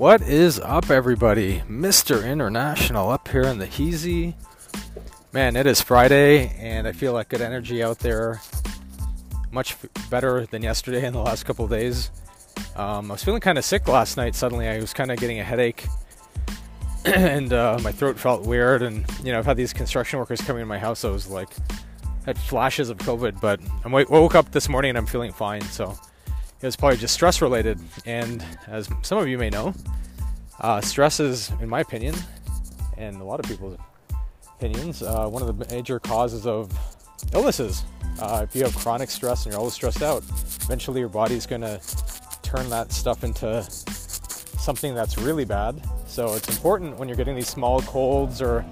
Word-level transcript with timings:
What 0.00 0.22
is 0.22 0.58
up, 0.58 0.88
everybody? 0.88 1.60
Mr. 1.68 2.26
International 2.26 3.10
up 3.10 3.28
here 3.28 3.42
in 3.42 3.58
the 3.58 3.66
Heezy. 3.66 4.32
Man, 5.34 5.56
it 5.56 5.66
is 5.66 5.82
Friday, 5.82 6.56
and 6.58 6.88
I 6.88 6.92
feel 6.92 7.12
like 7.12 7.28
good 7.28 7.42
energy 7.42 7.82
out 7.82 7.98
there. 7.98 8.40
Much 9.50 9.76
better 10.08 10.46
than 10.46 10.62
yesterday 10.62 11.04
and 11.04 11.14
the 11.14 11.20
last 11.20 11.44
couple 11.44 11.68
days. 11.68 12.10
Um, 12.76 13.10
I 13.10 13.12
was 13.12 13.22
feeling 13.22 13.42
kind 13.42 13.58
of 13.58 13.64
sick 13.66 13.88
last 13.88 14.16
night. 14.16 14.34
Suddenly, 14.34 14.68
I 14.68 14.80
was 14.80 14.94
kind 14.94 15.10
of 15.10 15.18
getting 15.18 15.38
a 15.38 15.44
headache, 15.44 15.84
and 17.04 17.52
uh, 17.52 17.78
my 17.82 17.92
throat 17.92 18.18
felt 18.18 18.46
weird. 18.46 18.80
And 18.80 19.04
you 19.22 19.32
know, 19.32 19.38
I've 19.38 19.44
had 19.44 19.58
these 19.58 19.74
construction 19.74 20.18
workers 20.18 20.40
coming 20.40 20.62
in 20.62 20.68
my 20.68 20.78
house. 20.78 21.00
So 21.00 21.10
I 21.10 21.12
was 21.12 21.28
like, 21.28 21.50
had 22.24 22.38
flashes 22.38 22.88
of 22.88 22.96
COVID, 22.96 23.38
but 23.38 23.60
I 23.84 23.88
woke 24.04 24.34
up 24.34 24.50
this 24.50 24.66
morning 24.66 24.88
and 24.88 24.96
I'm 24.96 25.04
feeling 25.04 25.30
fine. 25.30 25.60
So 25.60 25.94
it 26.60 26.66
was 26.66 26.76
probably 26.76 26.98
just 26.98 27.14
stress 27.14 27.40
related. 27.40 27.78
And 28.04 28.44
as 28.66 28.88
some 29.02 29.18
of 29.18 29.28
you 29.28 29.38
may 29.38 29.50
know, 29.50 29.74
uh, 30.60 30.80
stress 30.80 31.20
is, 31.20 31.50
in 31.60 31.68
my 31.68 31.80
opinion, 31.80 32.14
and 32.98 33.16
a 33.16 33.24
lot 33.24 33.40
of 33.40 33.46
people's 33.46 33.78
opinions, 34.56 35.02
uh, 35.02 35.26
one 35.26 35.42
of 35.42 35.58
the 35.58 35.74
major 35.74 35.98
causes 35.98 36.46
of 36.46 36.70
illnesses. 37.32 37.84
Uh, 38.20 38.44
if 38.46 38.54
you 38.54 38.62
have 38.62 38.76
chronic 38.76 39.10
stress 39.10 39.44
and 39.44 39.52
you're 39.52 39.58
always 39.58 39.74
stressed 39.74 40.02
out, 40.02 40.22
eventually 40.62 41.00
your 41.00 41.08
body's 41.08 41.46
going 41.46 41.62
to 41.62 41.80
turn 42.42 42.68
that 42.68 42.92
stuff 42.92 43.24
into 43.24 43.62
something 44.58 44.94
that's 44.94 45.16
really 45.16 45.46
bad. 45.46 45.80
So 46.06 46.34
it's 46.34 46.48
important 46.48 46.98
when 46.98 47.08
you're 47.08 47.16
getting 47.16 47.36
these 47.36 47.48
small 47.48 47.80
colds 47.82 48.42
or 48.42 48.64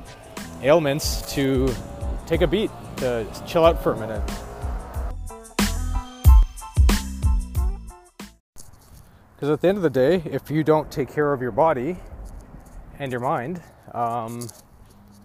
ailments 0.62 1.32
to 1.34 1.74
take 2.26 2.42
a 2.42 2.46
beat, 2.46 2.70
to 2.98 3.26
chill 3.46 3.64
out 3.64 3.82
for 3.82 3.94
a 3.94 3.98
minute. 3.98 4.22
Because 9.38 9.50
at 9.50 9.60
the 9.60 9.68
end 9.68 9.76
of 9.76 9.84
the 9.84 9.90
day, 9.90 10.20
if 10.24 10.50
you 10.50 10.64
don't 10.64 10.90
take 10.90 11.08
care 11.08 11.32
of 11.32 11.40
your 11.40 11.52
body 11.52 11.96
and 12.98 13.12
your 13.12 13.20
mind, 13.20 13.62
um, 13.94 14.48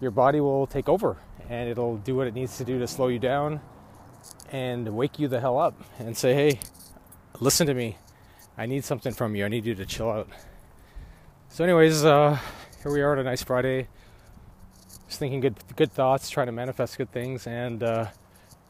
your 0.00 0.12
body 0.12 0.38
will 0.38 0.68
take 0.68 0.88
over 0.88 1.16
and 1.48 1.68
it'll 1.68 1.96
do 1.96 2.14
what 2.14 2.28
it 2.28 2.32
needs 2.32 2.56
to 2.58 2.64
do 2.64 2.78
to 2.78 2.86
slow 2.86 3.08
you 3.08 3.18
down 3.18 3.60
and 4.52 4.88
wake 4.94 5.18
you 5.18 5.26
the 5.26 5.40
hell 5.40 5.58
up 5.58 5.74
and 5.98 6.16
say, 6.16 6.32
hey, 6.32 6.60
listen 7.40 7.66
to 7.66 7.74
me. 7.74 7.98
I 8.56 8.66
need 8.66 8.84
something 8.84 9.12
from 9.12 9.34
you. 9.34 9.46
I 9.46 9.48
need 9.48 9.66
you 9.66 9.74
to 9.74 9.84
chill 9.84 10.08
out. 10.08 10.28
So, 11.48 11.64
anyways, 11.64 12.04
uh, 12.04 12.38
here 12.84 12.92
we 12.92 13.02
are 13.02 13.10
on 13.10 13.18
a 13.18 13.24
nice 13.24 13.42
Friday. 13.42 13.88
Just 15.08 15.18
thinking 15.18 15.40
good, 15.40 15.56
good 15.74 15.90
thoughts, 15.90 16.30
trying 16.30 16.46
to 16.46 16.52
manifest 16.52 16.98
good 16.98 17.10
things. 17.10 17.48
And 17.48 17.82
uh, 17.82 18.06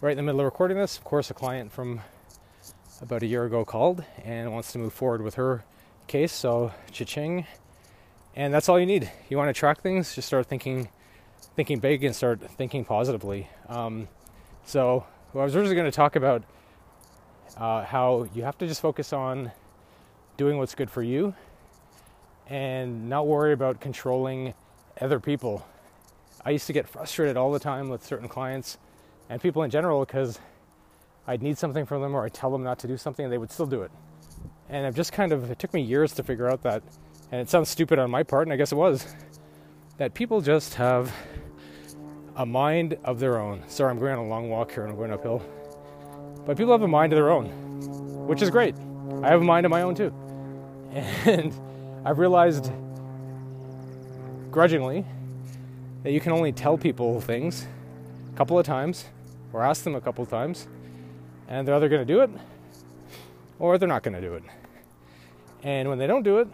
right 0.01 0.13
in 0.13 0.17
the 0.17 0.23
middle 0.23 0.41
of 0.41 0.47
recording 0.47 0.79
this, 0.79 0.97
of 0.97 1.05
course, 1.05 1.31
a 1.31 1.35
client 1.35 1.71
from 1.71 2.01
about 3.03 3.23
a 3.23 3.27
year 3.27 3.45
ago 3.45 3.65
called 3.65 4.05
and 4.25 4.53
wants 4.53 4.73
to 4.73 4.79
move 4.79 4.93
forward 4.93 5.23
with 5.23 5.35
her 5.35 5.65
case. 6.07 6.33
So, 6.33 6.73
cha-ching. 6.93 7.47
And 8.37 8.53
that's 8.53 8.69
all 8.69 8.79
you 8.79 8.87
need. 8.87 9.11
You 9.29 9.37
want 9.37 9.49
to 9.49 9.59
track 9.59 9.81
things, 9.81 10.15
just 10.15 10.27
start 10.27 10.47
thinking, 10.47 10.89
thinking 11.57 11.79
big 11.79 12.05
and 12.05 12.15
start 12.15 12.41
thinking 12.53 12.85
positively. 12.85 13.49
Um, 13.69 14.09
so, 14.65 15.07
I 15.35 15.39
was 15.39 15.57
originally 15.57 15.75
going 15.75 15.91
to 15.91 15.97
talk 15.97 16.17
about 16.17 16.45
uh, 17.57 17.85
how 17.85 18.29
you 18.35 18.45
have 18.45 18.57
to 18.59 18.67
just 18.67 18.81
focus 18.81 19.13
on 19.13 19.51
doing 20.37 20.59
what's 20.59 20.75
good 20.75 20.91
for 20.91 21.03
you 21.03 21.35
and 22.49 23.09
not 23.09 23.27
worry 23.27 23.53
about 23.53 23.81
controlling 23.81 24.55
other 25.01 25.19
people. 25.19 25.67
I 26.45 26.51
used 26.51 26.67
to 26.67 26.73
get 26.73 26.89
frustrated 26.89 27.37
all 27.37 27.51
the 27.53 27.59
time 27.59 27.89
with 27.89 28.05
certain 28.05 28.29
clients 28.29 28.79
and 29.29 29.41
people 29.41 29.63
in 29.63 29.71
general 29.71 30.05
because 30.05 30.39
I'd 31.27 31.43
need 31.43 31.57
something 31.59 31.87
from 31.87 32.03
them 32.03 32.15
or 32.15 32.25
I'd 32.25 32.35
tell 32.35 32.51
them 32.51 32.63
not 32.63 32.79
to 32.81 32.89
do 32.89 32.97
something 32.97 33.25
and 33.25 33.33
they 33.33 33.39
would 33.39 33.51
still 33.51 33.67
do 33.67 33.83
it. 33.83 33.91
And 34.69 34.87
I've 34.87 34.95
just 34.95 35.13
kind 35.13 35.33
of, 35.33 35.51
it 35.51 35.59
took 35.59 35.73
me 35.73 35.81
years 35.81 36.13
to 36.15 36.23
figure 36.23 36.49
out 36.49 36.63
that, 36.63 36.83
and 37.31 37.41
it 37.41 37.49
sounds 37.49 37.69
stupid 37.69 37.99
on 37.99 38.11
my 38.11 38.23
part, 38.23 38.47
and 38.47 38.53
I 38.53 38.57
guess 38.57 38.73
it 38.73 38.77
was, 38.77 39.15
that 39.99 40.15
people 40.15 40.41
just 40.41 40.75
have 40.75 41.13
a 42.37 42.45
mind 42.45 42.99
of 43.05 43.21
their 43.21 43.39
own. 43.39 43.63
Sorry, 43.69 43.91
I'm 43.91 43.99
going 43.99 44.13
on 44.13 44.19
a 44.19 44.29
long 44.29 44.51
walk 44.51 44.73
here 44.73 44.83
and 44.83 44.91
I'm 44.91 44.97
going 44.97 45.13
uphill. 45.13 45.43
But 46.47 46.57
people 46.57 46.73
have 46.73 46.83
a 46.83 46.89
mind 46.89 47.13
of 47.13 47.17
their 47.17 47.31
own, 47.31 47.47
which 48.27 48.43
is 48.43 48.51
great. 48.51 48.75
I 49.23 49.29
have 49.29 49.41
a 49.41 49.45
mind 49.45 49.65
of 49.67 49.71
my 49.71 49.83
own 49.83 49.95
too. 49.95 50.13
And 51.27 51.53
I've 52.05 52.19
realized 52.19 52.71
grudgingly 54.51 55.05
that 56.05 56.13
you 56.13 56.21
can 56.21 56.31
only 56.33 56.53
tell 56.53 56.79
people 56.79 57.21
things 57.21 57.67
a 58.33 58.37
couple 58.37 58.59
of 58.59 58.65
times 58.65 59.07
or 59.53 59.63
ask 59.65 59.83
them 59.83 59.95
a 59.97 60.01
couple 60.01 60.23
of 60.23 60.31
times 60.31 60.69
and 61.49 61.67
they're 61.67 61.75
either 61.75 61.89
going 61.89 62.07
to 62.07 62.13
do 62.13 62.21
it 62.21 62.31
or 63.59 63.79
they're 63.79 63.89
not 63.89 64.03
going 64.03 64.15
to 64.15 64.21
do 64.21 64.35
it. 64.35 64.43
And 65.63 65.89
when 65.89 65.99
they 65.99 66.07
don't 66.07 66.23
do 66.23 66.39
it, 66.39 66.49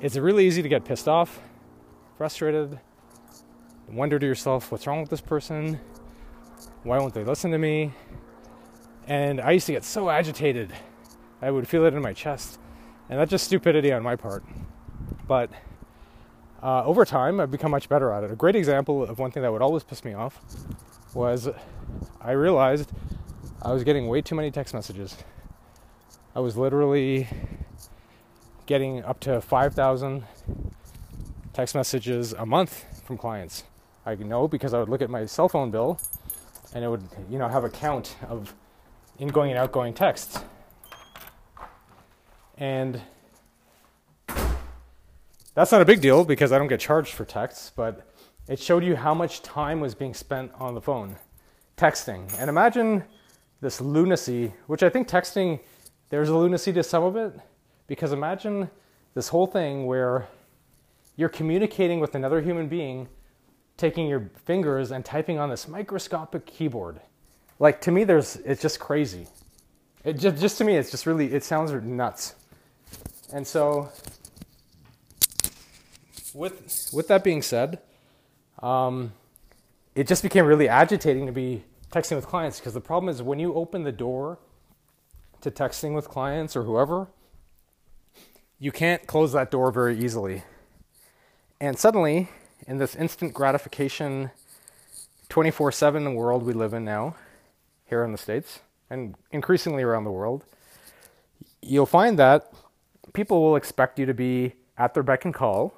it's 0.00 0.16
really 0.16 0.46
easy 0.46 0.62
to 0.62 0.68
get 0.68 0.84
pissed 0.84 1.08
off, 1.08 1.40
frustrated, 2.16 2.78
wonder 3.90 4.18
to 4.18 4.26
yourself, 4.26 4.70
what's 4.70 4.86
wrong 4.86 5.00
with 5.00 5.10
this 5.10 5.20
person? 5.20 5.80
Why 6.82 6.98
won't 6.98 7.14
they 7.14 7.24
listen 7.24 7.50
to 7.50 7.58
me? 7.58 7.92
And 9.06 9.40
I 9.40 9.52
used 9.52 9.66
to 9.66 9.72
get 9.72 9.84
so 9.84 10.10
agitated. 10.10 10.72
I 11.40 11.50
would 11.50 11.66
feel 11.66 11.84
it 11.84 11.94
in 11.94 12.02
my 12.02 12.12
chest. 12.12 12.58
And 13.08 13.18
that's 13.18 13.30
just 13.30 13.44
stupidity 13.44 13.92
on 13.92 14.02
my 14.02 14.16
part. 14.16 14.44
But 15.26 15.50
uh, 16.62 16.84
over 16.84 17.04
time, 17.04 17.40
I've 17.40 17.50
become 17.50 17.70
much 17.70 17.88
better 17.88 18.12
at 18.12 18.24
it. 18.24 18.30
A 18.30 18.36
great 18.36 18.56
example 18.56 19.02
of 19.02 19.18
one 19.18 19.30
thing 19.30 19.42
that 19.42 19.52
would 19.52 19.62
always 19.62 19.84
piss 19.84 20.04
me 20.04 20.14
off 20.14 20.40
was 21.14 21.48
I 22.20 22.32
realized 22.32 22.92
I 23.60 23.72
was 23.72 23.82
getting 23.82 24.06
way 24.06 24.22
too 24.22 24.36
many 24.36 24.52
text 24.52 24.72
messages. 24.72 25.16
I 26.34 26.38
was 26.38 26.56
literally 26.56 27.26
getting 28.66 29.02
up 29.02 29.18
to 29.20 29.40
5,000 29.40 30.24
text 31.52 31.74
messages 31.74 32.32
a 32.34 32.46
month 32.46 32.84
from 33.04 33.18
clients. 33.18 33.64
I 34.06 34.14
know 34.14 34.46
because 34.46 34.74
I 34.74 34.78
would 34.78 34.88
look 34.88 35.02
at 35.02 35.10
my 35.10 35.26
cell 35.26 35.48
phone 35.48 35.72
bill 35.72 35.98
and 36.72 36.84
it 36.84 36.88
would, 36.88 37.02
you 37.28 37.36
know, 37.36 37.48
have 37.48 37.64
a 37.64 37.68
count 37.68 38.16
of 38.28 38.54
ingoing 39.18 39.50
and 39.50 39.58
outgoing 39.58 39.92
texts. 39.92 40.40
And 42.56 43.02
that's 45.54 45.72
not 45.72 45.82
a 45.82 45.84
big 45.84 46.00
deal 46.00 46.24
because 46.24 46.52
I 46.52 46.58
don't 46.58 46.68
get 46.68 46.78
charged 46.78 47.12
for 47.12 47.24
texts, 47.24 47.72
but 47.74 48.08
it 48.46 48.60
showed 48.60 48.84
you 48.84 48.94
how 48.94 49.14
much 49.14 49.42
time 49.42 49.80
was 49.80 49.96
being 49.96 50.14
spent 50.14 50.52
on 50.60 50.74
the 50.76 50.80
phone 50.80 51.16
texting. 51.76 52.32
And 52.38 52.48
imagine 52.48 53.02
this 53.60 53.80
lunacy, 53.80 54.52
which 54.66 54.82
I 54.82 54.88
think 54.88 55.08
texting, 55.08 55.60
there's 56.10 56.28
a 56.28 56.36
lunacy 56.36 56.72
to 56.72 56.82
some 56.82 57.04
of 57.04 57.16
it, 57.16 57.34
because 57.86 58.12
imagine 58.12 58.70
this 59.14 59.28
whole 59.28 59.46
thing 59.46 59.86
where 59.86 60.28
you're 61.16 61.28
communicating 61.28 61.98
with 62.00 62.14
another 62.14 62.40
human 62.40 62.68
being, 62.68 63.08
taking 63.76 64.06
your 64.06 64.30
fingers 64.44 64.92
and 64.92 65.04
typing 65.04 65.38
on 65.38 65.50
this 65.50 65.66
microscopic 65.66 66.46
keyboard. 66.46 67.00
Like 67.58 67.80
to 67.82 67.90
me, 67.90 68.04
there's 68.04 68.36
it's 68.36 68.62
just 68.62 68.78
crazy. 68.78 69.26
It 70.04 70.14
just, 70.14 70.40
just 70.40 70.58
to 70.58 70.64
me, 70.64 70.76
it's 70.76 70.90
just 70.90 71.06
really 71.06 71.32
it 71.34 71.42
sounds 71.42 71.72
nuts. 71.72 72.36
And 73.32 73.46
so, 73.46 73.90
with 76.32 76.90
with 76.92 77.08
that 77.08 77.24
being 77.24 77.42
said, 77.42 77.80
um, 78.62 79.12
it 79.96 80.06
just 80.06 80.22
became 80.22 80.46
really 80.46 80.68
agitating 80.68 81.26
to 81.26 81.32
be 81.32 81.64
texting 81.90 82.16
with 82.16 82.26
clients 82.26 82.58
because 82.58 82.74
the 82.74 82.80
problem 82.80 83.08
is 83.08 83.22
when 83.22 83.38
you 83.38 83.54
open 83.54 83.84
the 83.84 83.92
door 83.92 84.38
to 85.40 85.50
texting 85.50 85.94
with 85.94 86.08
clients 86.08 86.56
or 86.56 86.64
whoever, 86.64 87.08
you 88.58 88.72
can't 88.72 89.06
close 89.06 89.32
that 89.32 89.50
door 89.50 89.70
very 89.70 89.98
easily. 89.98 90.42
And 91.60 91.78
suddenly, 91.78 92.28
in 92.66 92.78
this 92.78 92.94
instant 92.94 93.32
gratification 93.34 94.30
24 95.28 95.72
7 95.72 96.14
world 96.14 96.42
we 96.42 96.52
live 96.52 96.72
in 96.72 96.84
now, 96.84 97.14
here 97.86 98.04
in 98.04 98.12
the 98.12 98.18
States, 98.18 98.60
and 98.90 99.14
increasingly 99.30 99.82
around 99.82 100.04
the 100.04 100.10
world, 100.10 100.44
you'll 101.62 101.86
find 101.86 102.18
that 102.18 102.52
people 103.12 103.42
will 103.42 103.56
expect 103.56 103.98
you 103.98 104.06
to 104.06 104.14
be 104.14 104.54
at 104.76 104.94
their 104.94 105.02
beck 105.02 105.24
and 105.24 105.34
call 105.34 105.74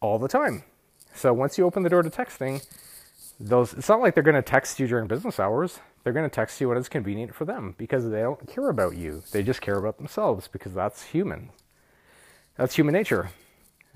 all 0.00 0.18
the 0.18 0.28
time. 0.28 0.64
So 1.14 1.32
once 1.32 1.58
you 1.58 1.64
open 1.64 1.82
the 1.82 1.90
door 1.90 2.02
to 2.02 2.10
texting, 2.10 2.64
those 3.40 3.72
it's 3.72 3.88
not 3.88 4.00
like 4.00 4.14
they're 4.14 4.22
going 4.22 4.36
to 4.36 4.42
text 4.42 4.78
you 4.78 4.86
during 4.86 5.06
business 5.08 5.40
hours. 5.40 5.80
They're 6.04 6.12
going 6.12 6.28
to 6.28 6.34
text 6.34 6.60
you 6.60 6.68
when 6.68 6.78
it's 6.78 6.88
convenient 6.88 7.34
for 7.34 7.44
them 7.44 7.74
because 7.76 8.08
they 8.08 8.20
don't 8.20 8.46
care 8.46 8.68
about 8.68 8.96
you. 8.96 9.22
They 9.32 9.42
just 9.42 9.60
care 9.60 9.76
about 9.78 9.98
themselves 9.98 10.46
because 10.48 10.74
that's 10.74 11.02
human. 11.02 11.50
That's 12.56 12.76
human 12.76 12.92
nature. 12.92 13.30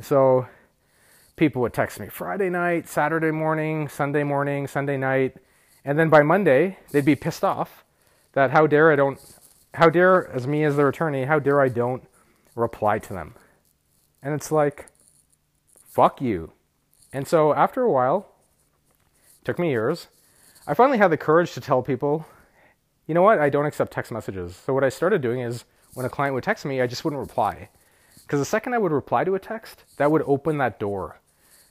So 0.00 0.46
people 1.36 1.60
would 1.62 1.72
text 1.72 1.98
me 1.98 2.06
friday 2.06 2.48
night 2.48 2.88
saturday 2.88 3.32
morning 3.32 3.88
sunday 3.88 4.22
morning 4.22 4.68
sunday 4.68 4.96
night 4.96 5.34
and 5.84 5.98
then 5.98 6.08
by 6.08 6.22
monday 6.22 6.78
they'd 6.92 7.04
be 7.04 7.16
pissed 7.16 7.42
off 7.42 7.82
that 8.34 8.52
how 8.52 8.68
dare 8.68 8.92
i 8.92 8.94
don't 8.94 9.20
how 9.74 9.90
dare 9.90 10.30
as 10.30 10.46
me 10.46 10.62
as 10.62 10.76
their 10.76 10.88
attorney 10.88 11.24
how 11.24 11.40
dare 11.40 11.60
i 11.60 11.68
don't 11.68 12.04
reply 12.54 12.98
to 12.98 13.12
them. 13.12 13.34
And 14.22 14.34
it's 14.34 14.50
like 14.50 14.86
fuck 15.86 16.20
you. 16.20 16.52
And 17.12 17.28
so 17.28 17.54
after 17.54 17.82
a 17.82 17.90
while 17.90 18.33
Took 19.44 19.58
me 19.58 19.70
years. 19.70 20.08
I 20.66 20.72
finally 20.72 20.98
had 20.98 21.08
the 21.08 21.18
courage 21.18 21.52
to 21.52 21.60
tell 21.60 21.82
people, 21.82 22.26
you 23.06 23.14
know 23.14 23.22
what, 23.22 23.38
I 23.38 23.50
don't 23.50 23.66
accept 23.66 23.92
text 23.92 24.10
messages. 24.10 24.56
So 24.56 24.72
what 24.72 24.84
I 24.84 24.88
started 24.88 25.20
doing 25.20 25.40
is 25.40 25.64
when 25.92 26.06
a 26.06 26.10
client 26.10 26.34
would 26.34 26.44
text 26.44 26.64
me, 26.64 26.80
I 26.80 26.86
just 26.86 27.04
wouldn't 27.04 27.20
reply. 27.20 27.68
Because 28.22 28.40
the 28.40 28.46
second 28.46 28.72
I 28.72 28.78
would 28.78 28.92
reply 28.92 29.24
to 29.24 29.34
a 29.34 29.38
text, 29.38 29.84
that 29.98 30.10
would 30.10 30.22
open 30.22 30.56
that 30.58 30.80
door. 30.80 31.20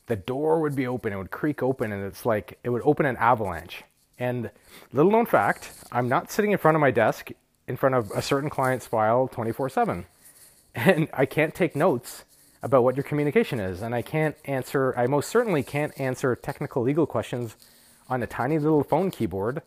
The 0.06 0.16
door 0.16 0.62
would 0.62 0.75
be 0.75 0.86
open, 0.86 1.14
it 1.14 1.18
would 1.18 1.31
creak 1.31 1.64
open, 1.64 1.92
and 1.92 2.04
it's 2.04 2.25
like 2.25 2.60
it 2.64 2.70
would 2.70 2.84
open 2.86 3.08
an 3.08 3.18
avalanche. 3.18 3.84
And 4.20 4.52
little 4.92 5.12
known 5.12 5.25
fact, 5.25 5.72
I'm 5.92 6.08
not 6.08 6.30
sitting 6.30 6.52
in 6.52 6.60
front 6.60 6.75
of 6.75 6.81
my 6.81 6.92
desk 6.92 7.31
in 7.68 7.78
front 7.78 7.96
of 7.96 8.12
a 8.12 8.22
certain 8.22 8.50
client's 8.50 8.86
file 8.86 9.28
24 9.28 9.70
7. 9.70 10.06
And 10.75 11.08
I 11.14 11.28
can't 11.28 11.54
take 11.54 11.75
notes 11.75 12.24
about 12.63 12.83
what 12.83 12.95
your 12.95 13.04
communication 13.04 13.60
is. 13.60 13.81
And 13.81 13.94
I 13.94 14.01
can't 14.01 14.36
answer, 14.45 14.94
I 14.98 15.06
most 15.06 15.30
certainly 15.30 15.62
can't 15.62 15.94
answer 16.00 16.36
technical 16.36 16.81
legal 16.81 17.06
questions 17.06 17.56
on 18.10 18.24
a 18.24 18.27
tiny 18.27 18.57
little 18.57 18.83
phone 18.83 19.12
keyboard 19.12 19.62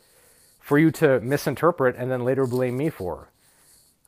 for 0.59 0.79
you 0.79 0.91
to 0.91 1.21
misinterpret 1.21 1.95
and 1.97 2.11
then 2.11 2.25
later 2.25 2.47
blame 2.47 2.77
me 2.77 2.91
for 2.91 3.29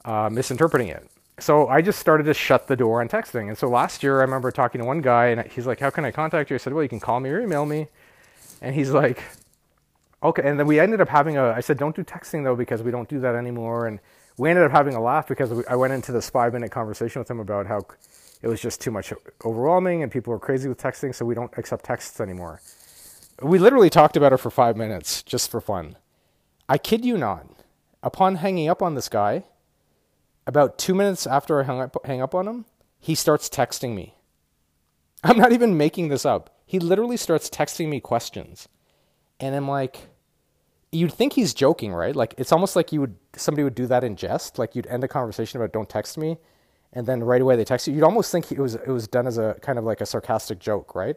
uh, 0.04 0.28
misinterpreting 0.30 0.88
it. 0.88 1.08
So 1.38 1.68
I 1.68 1.82
just 1.82 2.00
started 2.00 2.24
to 2.24 2.34
shut 2.34 2.66
the 2.66 2.74
door 2.74 3.00
on 3.00 3.08
texting. 3.08 3.46
And 3.48 3.56
so 3.56 3.68
last 3.68 4.02
year, 4.02 4.18
I 4.18 4.22
remember 4.22 4.50
talking 4.50 4.80
to 4.80 4.84
one 4.86 5.00
guy, 5.00 5.26
and 5.26 5.46
he's 5.52 5.66
like, 5.66 5.78
"How 5.78 5.90
can 5.90 6.04
I 6.04 6.10
contact 6.10 6.50
you?" 6.50 6.54
I 6.54 6.58
said, 6.58 6.72
"Well, 6.72 6.82
you 6.82 6.88
can 6.88 6.98
call 6.98 7.20
me 7.20 7.30
or 7.30 7.40
email 7.40 7.64
me." 7.64 7.86
And 8.60 8.74
he's 8.74 8.90
like, 8.90 9.22
"Okay." 10.20 10.42
And 10.44 10.58
then 10.58 10.66
we 10.66 10.80
ended 10.80 11.00
up 11.00 11.08
having 11.08 11.36
a. 11.36 11.44
I 11.44 11.60
said, 11.60 11.78
"Don't 11.78 11.94
do 11.94 12.02
texting 12.02 12.42
though, 12.42 12.56
because 12.56 12.82
we 12.82 12.90
don't 12.90 13.08
do 13.08 13.20
that 13.20 13.36
anymore." 13.36 13.86
And 13.86 14.00
we 14.38 14.48
ended 14.48 14.64
up 14.64 14.70
having 14.70 14.94
a 14.94 15.00
laugh 15.00 15.26
because 15.28 15.50
we, 15.50 15.64
I 15.66 15.76
went 15.76 15.92
into 15.92 16.12
this 16.12 16.30
five 16.30 16.52
minute 16.52 16.70
conversation 16.70 17.20
with 17.20 17.30
him 17.30 17.40
about 17.40 17.66
how 17.66 17.80
it 18.40 18.48
was 18.48 18.60
just 18.60 18.80
too 18.80 18.90
much 18.90 19.12
overwhelming 19.44 20.02
and 20.02 20.10
people 20.10 20.32
were 20.32 20.38
crazy 20.38 20.68
with 20.68 20.78
texting, 20.78 21.14
so 21.14 21.24
we 21.24 21.34
don't 21.34 21.52
accept 21.58 21.84
texts 21.84 22.20
anymore. 22.20 22.60
We 23.42 23.58
literally 23.58 23.90
talked 23.90 24.16
about 24.16 24.32
it 24.32 24.38
for 24.38 24.50
five 24.50 24.76
minutes 24.76 25.22
just 25.22 25.50
for 25.50 25.60
fun. 25.60 25.96
I 26.68 26.78
kid 26.78 27.04
you 27.04 27.18
not. 27.18 27.46
Upon 28.02 28.36
hanging 28.36 28.68
up 28.68 28.80
on 28.80 28.94
this 28.94 29.08
guy, 29.08 29.42
about 30.46 30.78
two 30.78 30.94
minutes 30.94 31.26
after 31.26 31.60
I 31.60 31.64
hung 31.64 31.80
up, 31.80 31.96
hang 32.04 32.22
up 32.22 32.34
on 32.34 32.46
him, 32.46 32.64
he 32.98 33.14
starts 33.14 33.48
texting 33.48 33.94
me. 33.94 34.14
I'm 35.24 35.36
not 35.36 35.52
even 35.52 35.76
making 35.76 36.08
this 36.08 36.24
up. 36.24 36.56
He 36.64 36.78
literally 36.78 37.16
starts 37.16 37.50
texting 37.50 37.88
me 37.88 38.00
questions. 38.00 38.68
And 39.40 39.54
I'm 39.54 39.68
like, 39.68 40.08
you'd 40.92 41.12
think 41.12 41.34
he's 41.34 41.54
joking, 41.54 41.92
right? 41.92 42.14
Like 42.14 42.34
it's 42.38 42.52
almost 42.52 42.76
like 42.76 42.92
you 42.92 43.00
would 43.00 43.16
somebody 43.36 43.64
would 43.64 43.74
do 43.74 43.86
that 43.86 44.04
in 44.04 44.16
jest. 44.16 44.58
Like 44.58 44.74
you'd 44.74 44.86
end 44.86 45.04
a 45.04 45.08
conversation 45.08 45.60
about 45.60 45.72
don't 45.72 45.88
text 45.88 46.18
me, 46.18 46.38
and 46.92 47.06
then 47.06 47.22
right 47.22 47.42
away 47.42 47.56
they 47.56 47.64
text 47.64 47.86
you. 47.86 47.94
You'd 47.94 48.04
almost 48.04 48.32
think 48.32 48.50
it 48.52 48.58
was 48.58 48.74
it 48.74 48.88
was 48.88 49.08
done 49.08 49.26
as 49.26 49.38
a 49.38 49.56
kind 49.62 49.78
of 49.78 49.84
like 49.84 50.00
a 50.00 50.06
sarcastic 50.06 50.58
joke, 50.58 50.94
right? 50.94 51.16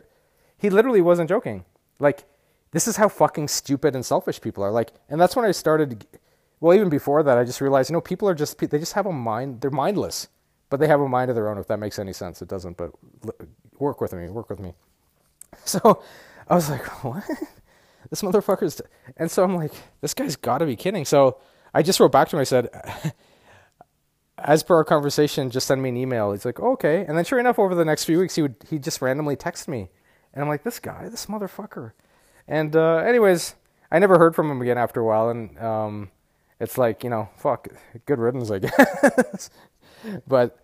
He 0.57 0.69
literally 0.69 1.01
wasn't 1.01 1.29
joking. 1.29 1.65
Like 1.99 2.25
this 2.71 2.87
is 2.87 2.97
how 2.97 3.09
fucking 3.09 3.49
stupid 3.49 3.95
and 3.95 4.05
selfish 4.05 4.39
people 4.39 4.63
are. 4.63 4.71
Like, 4.71 4.91
and 5.09 5.19
that's 5.19 5.35
when 5.35 5.43
I 5.43 5.51
started 5.51 6.05
well, 6.61 6.75
even 6.75 6.89
before 6.89 7.23
that, 7.23 7.39
I 7.39 7.43
just 7.43 7.59
realized, 7.59 7.89
you 7.89 7.95
know, 7.95 8.01
people 8.01 8.29
are 8.29 8.35
just, 8.35 8.57
they 8.59 8.77
just 8.77 8.93
have 8.93 9.07
a 9.07 9.11
mind, 9.11 9.61
they're 9.61 9.71
mindless, 9.71 10.27
but 10.69 10.79
they 10.79 10.87
have 10.87 11.01
a 11.01 11.09
mind 11.09 11.31
of 11.31 11.35
their 11.35 11.49
own, 11.49 11.57
if 11.57 11.67
that 11.67 11.79
makes 11.79 11.97
any 11.97 12.13
sense. 12.13 12.39
It 12.41 12.47
doesn't, 12.47 12.77
but 12.77 12.91
work 13.79 13.99
with 13.99 14.13
me, 14.13 14.29
work 14.29 14.49
with 14.49 14.59
me. 14.59 14.73
So 15.65 16.01
I 16.47 16.55
was 16.55 16.69
like, 16.69 16.85
what? 17.03 17.25
This 18.09 18.21
motherfucker's, 18.21 18.81
and 19.17 19.29
so 19.29 19.43
I'm 19.43 19.55
like, 19.55 19.71
this 20.01 20.13
guy's 20.13 20.35
gotta 20.35 20.65
be 20.65 20.75
kidding. 20.75 21.05
So 21.05 21.37
I 21.73 21.81
just 21.81 21.99
wrote 21.99 22.11
back 22.11 22.29
to 22.29 22.35
him, 22.35 22.41
I 22.41 22.45
said, 22.45 22.69
as 24.37 24.63
per 24.63 24.75
our 24.75 24.83
conversation, 24.83 25.49
just 25.49 25.67
send 25.67 25.81
me 25.81 25.89
an 25.89 25.97
email. 25.97 26.31
He's 26.31 26.45
like, 26.45 26.59
oh, 26.59 26.71
okay. 26.73 27.05
And 27.07 27.17
then 27.17 27.25
sure 27.25 27.39
enough, 27.39 27.59
over 27.59 27.75
the 27.75 27.85
next 27.85 28.05
few 28.05 28.19
weeks, 28.19 28.35
he 28.35 28.41
would, 28.41 28.55
he 28.69 28.79
just 28.79 29.01
randomly 29.01 29.35
text 29.35 29.67
me. 29.67 29.89
And 30.33 30.41
I'm 30.41 30.49
like, 30.49 30.63
this 30.63 30.79
guy, 30.79 31.07
this 31.09 31.27
motherfucker. 31.27 31.91
And, 32.47 32.75
uh, 32.75 32.97
anyways, 32.97 33.55
I 33.91 33.99
never 33.99 34.17
heard 34.17 34.35
from 34.35 34.49
him 34.49 34.61
again 34.61 34.77
after 34.77 34.99
a 34.99 35.05
while. 35.05 35.29
And, 35.29 35.57
um, 35.59 36.11
it's 36.61 36.77
like 36.77 37.03
you 37.03 37.09
know, 37.09 37.27
fuck, 37.35 37.67
good 38.05 38.19
riddance, 38.19 38.51
I 38.51 38.59
guess. 38.59 39.49
but 40.27 40.59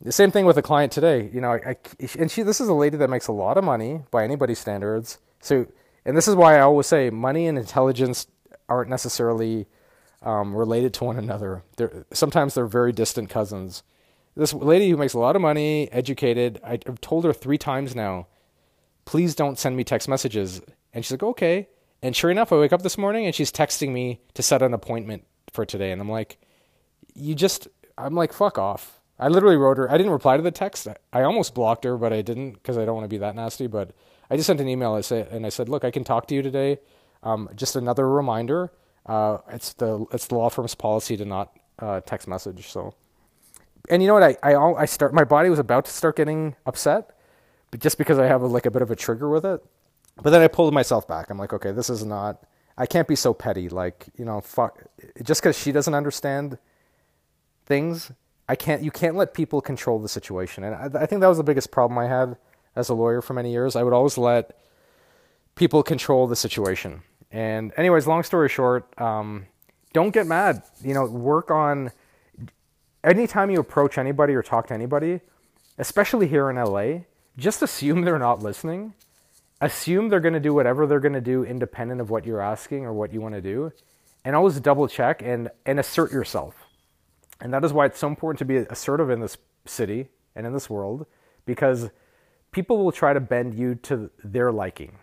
the 0.00 0.12
same 0.12 0.30
thing 0.30 0.46
with 0.46 0.56
a 0.56 0.62
client 0.62 0.92
today. 0.92 1.28
You 1.32 1.40
know, 1.40 1.50
I, 1.50 1.76
and 2.16 2.30
she, 2.30 2.42
this 2.42 2.60
is 2.60 2.68
a 2.68 2.74
lady 2.74 2.96
that 2.96 3.10
makes 3.10 3.26
a 3.26 3.32
lot 3.32 3.58
of 3.58 3.64
money 3.64 4.02
by 4.12 4.22
anybody's 4.22 4.60
standards. 4.60 5.18
So, 5.40 5.66
and 6.04 6.16
this 6.16 6.28
is 6.28 6.34
why 6.34 6.56
I 6.56 6.60
always 6.60 6.86
say 6.86 7.10
money 7.10 7.46
and 7.46 7.58
intelligence 7.58 8.26
aren't 8.68 8.90
necessarily 8.90 9.66
um, 10.22 10.54
related 10.54 10.94
to 10.94 11.04
one 11.04 11.16
another. 11.16 11.62
They're, 11.76 12.06
sometimes 12.12 12.54
they're 12.54 12.66
very 12.66 12.92
distant 12.92 13.30
cousins. 13.30 13.82
This 14.36 14.54
lady 14.54 14.88
who 14.90 14.96
makes 14.96 15.14
a 15.14 15.18
lot 15.18 15.36
of 15.36 15.42
money, 15.42 15.90
educated, 15.92 16.60
I, 16.64 16.74
I've 16.86 17.00
told 17.00 17.24
her 17.24 17.32
three 17.32 17.58
times 17.58 17.94
now, 17.94 18.28
please 19.04 19.34
don't 19.34 19.58
send 19.58 19.76
me 19.76 19.84
text 19.84 20.08
messages. 20.08 20.60
And 20.92 21.04
she's 21.04 21.12
like, 21.12 21.22
okay. 21.22 21.68
And 22.02 22.14
sure 22.16 22.30
enough, 22.30 22.52
I 22.52 22.56
wake 22.56 22.72
up 22.72 22.82
this 22.82 22.96
morning 22.96 23.26
and 23.26 23.34
she's 23.34 23.52
texting 23.52 23.90
me 23.90 24.20
to 24.34 24.42
set 24.42 24.62
an 24.62 24.72
appointment 24.72 25.24
for 25.52 25.64
today. 25.64 25.90
And 25.90 26.00
I'm 26.00 26.08
like, 26.08 26.38
you 27.14 27.34
just, 27.34 27.68
I'm 27.98 28.14
like, 28.14 28.32
fuck 28.32 28.56
off. 28.56 29.00
I 29.18 29.28
literally 29.28 29.56
wrote 29.56 29.76
her. 29.76 29.90
I 29.90 29.98
didn't 29.98 30.12
reply 30.12 30.36
to 30.36 30.42
the 30.42 30.50
text. 30.50 30.88
I 31.12 31.22
almost 31.22 31.54
blocked 31.54 31.84
her, 31.84 31.98
but 31.98 32.12
I 32.12 32.22
didn't 32.22 32.52
because 32.52 32.78
I 32.78 32.86
don't 32.86 32.94
want 32.94 33.04
to 33.04 33.08
be 33.08 33.18
that 33.18 33.34
nasty. 33.34 33.66
But 33.66 33.92
I 34.30 34.36
just 34.36 34.46
sent 34.46 34.60
an 34.60 34.68
email. 34.68 34.94
I 34.94 35.00
said, 35.00 35.28
and 35.28 35.44
I 35.44 35.48
said, 35.48 35.68
look, 35.68 35.84
I 35.84 35.90
can 35.90 36.04
talk 36.04 36.28
to 36.28 36.34
you 36.34 36.42
today. 36.42 36.78
Um, 37.22 37.48
just 37.54 37.76
another 37.76 38.08
reminder. 38.08 38.72
Uh, 39.04 39.38
it's 39.50 39.72
the 39.74 40.06
it's 40.12 40.26
the 40.28 40.36
law 40.36 40.48
firm's 40.48 40.74
policy 40.74 41.16
to 41.16 41.24
not 41.24 41.58
uh, 41.78 42.00
text 42.00 42.28
message. 42.28 42.68
So, 42.68 42.94
and 43.88 44.02
you 44.02 44.08
know 44.08 44.14
what? 44.14 44.22
I, 44.22 44.36
I 44.42 44.82
I 44.82 44.84
start. 44.84 45.12
My 45.12 45.24
body 45.24 45.50
was 45.50 45.58
about 45.58 45.84
to 45.86 45.90
start 45.90 46.16
getting 46.16 46.54
upset, 46.64 47.16
but 47.70 47.80
just 47.80 47.98
because 47.98 48.18
I 48.18 48.26
have 48.26 48.42
a, 48.42 48.46
like 48.46 48.66
a 48.66 48.70
bit 48.70 48.82
of 48.82 48.90
a 48.90 48.96
trigger 48.96 49.28
with 49.28 49.44
it. 49.44 49.64
But 50.22 50.30
then 50.30 50.42
I 50.42 50.48
pulled 50.48 50.72
myself 50.74 51.08
back. 51.08 51.30
I'm 51.30 51.38
like, 51.38 51.52
okay, 51.52 51.72
this 51.72 51.90
is 51.90 52.04
not. 52.04 52.42
I 52.76 52.86
can't 52.86 53.08
be 53.08 53.16
so 53.16 53.34
petty. 53.34 53.68
Like, 53.68 54.06
you 54.16 54.24
know, 54.24 54.40
fuck. 54.40 54.84
Just 55.22 55.42
because 55.42 55.58
she 55.58 55.72
doesn't 55.72 55.94
understand 55.94 56.58
things, 57.66 58.12
I 58.48 58.54
can't. 58.54 58.82
You 58.82 58.90
can't 58.90 59.16
let 59.16 59.34
people 59.34 59.60
control 59.60 59.98
the 59.98 60.08
situation. 60.08 60.62
And 60.64 60.74
I, 60.74 61.02
I 61.02 61.06
think 61.06 61.20
that 61.20 61.28
was 61.28 61.38
the 61.38 61.44
biggest 61.44 61.70
problem 61.70 61.98
I 61.98 62.06
had 62.06 62.36
as 62.76 62.88
a 62.88 62.94
lawyer 62.94 63.20
for 63.20 63.34
many 63.34 63.50
years. 63.50 63.76
I 63.76 63.82
would 63.82 63.92
always 63.92 64.18
let 64.18 64.58
people 65.54 65.82
control 65.82 66.26
the 66.26 66.36
situation. 66.36 67.02
And, 67.30 67.72
anyways, 67.76 68.06
long 68.06 68.22
story 68.22 68.48
short, 68.48 68.88
um, 69.00 69.46
don't 69.92 70.10
get 70.12 70.26
mad. 70.26 70.62
You 70.82 70.94
know, 70.94 71.04
work 71.04 71.50
on. 71.50 71.92
Anytime 73.02 73.50
you 73.50 73.60
approach 73.60 73.98
anybody 73.98 74.34
or 74.34 74.42
talk 74.42 74.66
to 74.68 74.74
anybody, 74.74 75.20
especially 75.78 76.28
here 76.28 76.50
in 76.50 76.56
LA, 76.56 77.04
just 77.38 77.62
assume 77.62 78.02
they're 78.02 78.18
not 78.18 78.42
listening 78.42 78.94
assume 79.60 80.08
they're 80.08 80.20
going 80.20 80.34
to 80.34 80.40
do 80.40 80.54
whatever 80.54 80.86
they're 80.86 81.00
going 81.00 81.12
to 81.12 81.20
do 81.20 81.44
independent 81.44 82.00
of 82.00 82.10
what 82.10 82.24
you're 82.24 82.40
asking 82.40 82.84
or 82.84 82.92
what 82.92 83.12
you 83.12 83.20
want 83.20 83.34
to 83.34 83.40
do 83.40 83.72
and 84.24 84.34
always 84.34 84.58
double 84.60 84.88
check 84.88 85.22
and, 85.22 85.50
and 85.66 85.78
assert 85.78 86.12
yourself 86.12 86.66
and 87.40 87.52
that 87.52 87.64
is 87.64 87.72
why 87.72 87.86
it's 87.86 87.98
so 87.98 88.08
important 88.08 88.38
to 88.38 88.44
be 88.44 88.56
assertive 88.56 89.10
in 89.10 89.20
this 89.20 89.36
city 89.66 90.08
and 90.34 90.46
in 90.46 90.52
this 90.52 90.70
world 90.70 91.06
because 91.44 91.90
people 92.52 92.78
will 92.78 92.92
try 92.92 93.12
to 93.12 93.20
bend 93.20 93.54
you 93.54 93.74
to 93.74 94.10
their 94.22 94.52
liking 94.52 94.98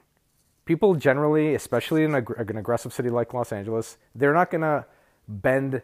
people 0.65 0.95
generally 0.95 1.55
especially 1.55 2.03
in 2.03 2.13
an 2.15 2.57
aggressive 2.57 2.93
city 2.93 3.09
like 3.09 3.33
los 3.33 3.51
angeles 3.51 3.97
they're 4.15 4.33
not 4.33 4.49
going 4.51 4.61
to 4.61 4.85
bend 5.27 5.81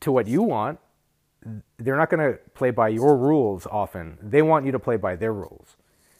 to 0.00 0.12
what 0.12 0.26
you 0.26 0.42
want 0.42 0.78
they're 1.78 1.96
not 1.96 2.10
going 2.10 2.32
to 2.32 2.38
play 2.54 2.70
by 2.70 2.88
your 2.88 3.16
rules 3.16 3.66
often 3.66 4.18
they 4.22 4.42
want 4.42 4.66
you 4.66 4.72
to 4.72 4.78
play 4.78 4.96
by 4.96 5.14
their 5.14 5.32
rules 5.32 5.76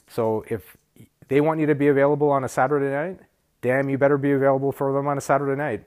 so 0.08 0.44
if 0.48 0.76
they 1.28 1.40
want 1.40 1.60
you 1.60 1.66
to 1.66 1.74
be 1.74 1.88
available 1.88 2.30
on 2.30 2.44
a 2.44 2.48
Saturday 2.48 2.90
night. 2.90 3.20
Damn, 3.62 3.88
you 3.88 3.98
better 3.98 4.18
be 4.18 4.32
available 4.32 4.72
for 4.72 4.92
them 4.92 5.06
on 5.06 5.18
a 5.18 5.20
Saturday 5.20 5.56
night. 5.56 5.84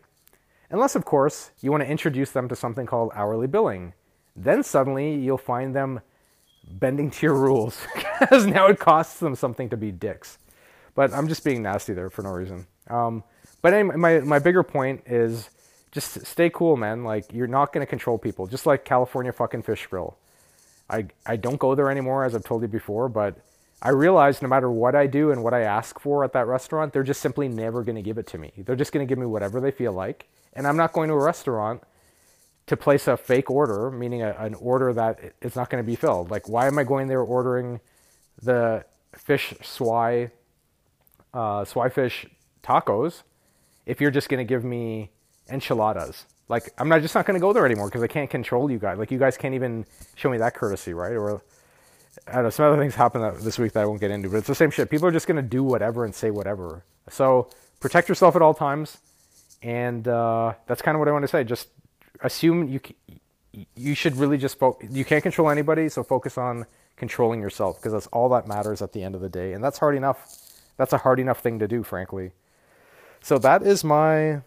Unless, 0.70 0.96
of 0.96 1.06
course, 1.06 1.52
you 1.62 1.72
want 1.72 1.82
to 1.82 1.90
introduce 1.90 2.32
them 2.32 2.50
to 2.50 2.56
something 2.56 2.86
called 2.86 3.12
hourly 3.16 3.48
billing. 3.48 3.94
Then 4.36 4.64
suddenly 4.64 5.16
you'll 5.16 5.38
find 5.38 5.76
them 5.76 6.02
bending 6.72 7.12
to 7.12 7.26
your 7.26 7.36
rules 7.36 7.80
because 7.96 8.46
now 8.46 8.68
it 8.68 8.80
costs 8.80 9.20
them 9.20 9.36
something 9.36 9.70
to 9.70 9.78
be 9.78 9.92
dicks. 9.92 10.38
But 10.96 11.14
I'm 11.14 11.28
just 11.28 11.44
being 11.44 11.62
nasty 11.62 11.94
there 11.94 12.10
for 12.10 12.24
no 12.24 12.32
reason. 12.32 12.68
Um, 12.90 13.24
but 13.62 13.74
anyway, 13.74 13.96
my, 13.96 14.20
my 14.20 14.40
bigger 14.40 14.64
point 14.64 15.04
is 15.06 15.50
just 15.92 16.26
stay 16.26 16.50
cool, 16.50 16.78
man. 16.78 17.04
Like, 17.04 17.32
you're 17.34 17.48
not 17.48 17.74
to 17.74 17.90
control 17.90 18.18
people. 18.18 18.48
Just 18.48 18.66
like 18.66 18.86
California 18.86 19.32
fucking 19.32 19.64
Fish 19.64 19.88
Grill. 19.88 20.18
I, 20.90 21.06
I 21.26 21.36
don't 21.36 21.60
go 21.60 21.76
there 21.76 21.90
anymore, 21.90 22.26
as 22.26 22.36
I've 22.36 22.44
told 22.44 22.64
you 22.64 22.68
before, 22.68 23.10
but 23.10 23.38
I 23.82 23.90
realize 23.90 24.42
no 24.42 24.48
matter 24.48 24.70
what 24.70 24.96
I 24.96 25.08
do 25.08 25.32
and 25.32 25.44
what 25.44 25.54
I 25.54 25.62
ask 25.62 26.00
for 26.00 26.24
at 26.24 26.34
that 26.34 26.48
restaurant, 26.48 26.92
they're 26.94 27.04
just 27.04 27.22
simply 27.22 27.48
never 27.48 27.84
to 27.96 28.02
give 28.02 28.18
it 28.18 28.28
to 28.28 28.38
me. 28.38 28.52
They're 28.58 28.76
just 28.76 28.92
to 29.06 29.10
give 29.10 29.20
me 29.20 29.26
whatever 29.26 29.62
they 29.62 29.72
feel 29.72 29.94
like. 29.94 30.28
And 30.54 30.68
I'm 30.68 30.76
not 30.76 30.94
going 30.94 31.10
to 31.10 31.16
a 31.16 31.24
restaurant 31.24 31.84
to 32.70 32.78
place 32.78 33.08
a 33.08 33.18
fake 33.18 33.50
order, 33.50 33.92
meaning 33.92 34.22
a, 34.22 34.32
an 34.40 34.54
order 34.56 34.94
that 34.94 35.34
is 35.42 35.56
not 35.56 35.70
going 35.70 35.84
to 35.84 35.88
be 35.88 35.96
filled. 35.96 36.32
Like, 36.32 36.48
why 36.48 36.68
am 36.68 36.80
I 36.80 36.84
going 36.84 37.08
there 37.08 37.22
ordering 37.22 37.80
the 38.42 38.86
fish 39.14 39.54
swai, 39.62 40.32
uh, 41.34 41.66
swai 41.66 41.92
fish 41.92 42.26
tacos 42.64 43.24
if 43.86 44.00
you're 44.00 44.12
just 44.12 44.30
going 44.30 44.38
to 44.38 44.46
give 44.46 44.64
me 44.64 45.12
enchiladas? 45.50 46.26
Like, 46.48 46.72
I'm 46.78 46.90
not 46.90 47.02
just 47.02 47.14
not 47.14 47.26
going 47.26 47.36
to 47.36 47.42
go 47.42 47.54
there 47.54 47.66
anymore 47.66 47.88
because 47.88 48.04
I 48.04 48.08
can't 48.08 48.30
control 48.30 48.72
you 48.72 48.80
guys. 48.80 48.98
Like, 48.98 49.12
you 49.12 49.20
guys 49.20 49.38
can't 49.38 49.54
even 49.56 49.86
show 50.16 50.30
me 50.30 50.38
that 50.38 50.56
courtesy, 50.56 50.94
right? 50.94 51.14
Or 51.14 51.44
I 52.28 52.34
don't 52.34 52.44
know, 52.44 52.50
some 52.50 52.66
other 52.66 52.82
things 52.82 52.96
happened 52.96 53.38
this 53.42 53.60
week 53.60 53.74
that 53.74 53.82
I 53.82 53.86
won't 53.86 54.00
get 54.00 54.12
into, 54.12 54.30
but 54.30 54.38
it's 54.38 54.48
the 54.48 54.56
same 54.56 54.72
shit. 54.72 54.90
People 54.90 55.08
are 55.08 55.12
just 55.12 55.28
going 55.28 55.38
to 55.38 55.48
do 55.48 55.64
whatever 55.64 56.06
and 56.06 56.14
say 56.14 56.32
whatever. 56.32 56.84
So 57.10 57.50
protect 57.80 58.10
yourself 58.10 58.36
at 58.36 58.42
all 58.42 58.54
times. 58.54 58.98
And 59.62 60.08
uh, 60.08 60.54
that's 60.68 60.82
kind 60.82 60.96
of 60.96 61.00
what 61.00 61.08
I 61.08 61.12
want 61.12 61.24
to 61.24 61.28
say. 61.28 61.44
Just 61.44 61.68
assume 62.22 62.68
you 62.68 62.80
you 63.76 63.96
should 63.96 64.16
really 64.16 64.38
just 64.38 64.60
focus. 64.60 64.90
You 64.92 65.06
can't 65.06 65.24
control 65.24 65.50
anybody, 65.50 65.90
so 65.90 66.04
focus 66.04 66.38
on 66.38 66.66
controlling 66.96 67.42
yourself 67.42 67.78
because 67.78 67.94
that's 67.94 68.08
all 68.08 68.30
that 68.30 68.48
matters 68.48 68.82
at 68.82 68.94
the 68.94 69.04
end 69.04 69.16
of 69.16 69.22
the 69.22 69.30
day, 69.30 69.54
and 69.54 69.64
that's 69.64 69.80
hard 69.80 69.96
enough. 69.96 70.28
That's 70.78 70.94
a 70.94 70.98
hard 70.98 71.20
enough 71.20 71.40
thing 71.42 71.60
to 71.60 71.68
do, 71.68 71.84
frankly. 71.84 72.32
So 73.22 73.38
that 73.40 73.64
is 73.64 73.84
my 73.84 74.42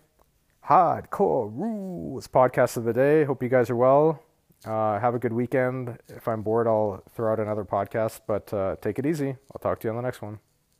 hardcore 0.66 1.50
rules 1.54 2.28
podcast 2.28 2.76
of 2.76 2.84
the 2.84 2.92
day. 2.92 3.24
Hope 3.24 3.42
you 3.42 3.48
guys 3.48 3.68
are 3.68 3.76
well. 3.76 4.22
Uh, 4.64 4.98
have 5.00 5.14
a 5.14 5.18
good 5.18 5.32
weekend. 5.32 5.98
If 6.08 6.28
I'm 6.28 6.42
bored, 6.42 6.66
I'll 6.66 7.02
throw 7.14 7.32
out 7.32 7.40
another 7.40 7.64
podcast, 7.64 8.20
but 8.26 8.52
uh, 8.54 8.76
take 8.80 8.98
it 8.98 9.06
easy. 9.06 9.30
I'll 9.30 9.60
talk 9.60 9.80
to 9.80 9.88
you 9.88 9.90
on 9.90 9.96
the 9.96 10.02
next 10.02 10.22
one. 10.22 10.38